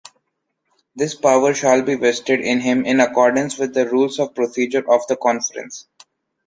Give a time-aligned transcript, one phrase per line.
[0.95, 5.01] This power shall be vested in him in accordance with the rules of procedure of
[5.07, 5.85] the Conference.